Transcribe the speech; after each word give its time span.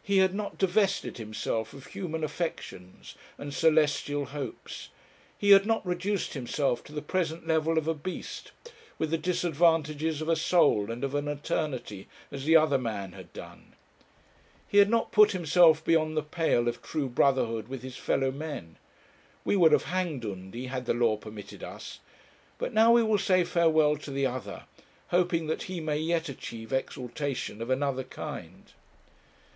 He 0.00 0.18
had 0.18 0.36
not 0.36 0.56
divested 0.56 1.18
himself 1.18 1.72
of 1.72 1.86
human 1.86 2.22
affections 2.22 3.16
and 3.36 3.52
celestial 3.52 4.26
hopes. 4.26 4.90
He 5.36 5.50
had 5.50 5.66
not 5.66 5.84
reduced 5.84 6.34
himself 6.34 6.84
to 6.84 6.92
the 6.92 7.02
present 7.02 7.48
level 7.48 7.76
of 7.76 7.88
a 7.88 7.92
beast, 7.94 8.52
with 9.00 9.10
the 9.10 9.18
disadvantages 9.18 10.20
of 10.22 10.28
a 10.28 10.36
soul 10.36 10.92
and 10.92 11.02
of 11.02 11.12
an 11.16 11.26
eternity, 11.26 12.06
as 12.30 12.44
the 12.44 12.54
other 12.54 12.78
man 12.78 13.14
had 13.14 13.32
done. 13.32 13.72
He 14.68 14.78
had 14.78 14.88
not 14.88 15.10
put 15.10 15.32
himself 15.32 15.84
beyond 15.84 16.16
the 16.16 16.22
pale 16.22 16.68
of 16.68 16.80
true 16.80 17.08
brotherhood 17.08 17.66
with 17.66 17.82
his 17.82 17.96
fellow 17.96 18.30
men. 18.30 18.76
We 19.44 19.56
would 19.56 19.72
have 19.72 19.86
hanged 19.86 20.24
Undy 20.24 20.66
had 20.66 20.86
the 20.86 20.94
law 20.94 21.16
permitted 21.16 21.64
us; 21.64 21.98
but 22.58 22.72
now 22.72 22.92
we 22.92 23.02
will 23.02 23.18
say 23.18 23.42
farewell 23.42 23.96
to 23.96 24.12
the 24.12 24.26
other, 24.26 24.66
hoping 25.08 25.48
that 25.48 25.64
he 25.64 25.80
may 25.80 25.98
yet 25.98 26.28
achieve 26.28 26.72
exaltation 26.72 27.60
of 27.60 27.70
another 27.70 28.04
kind. 28.04 28.70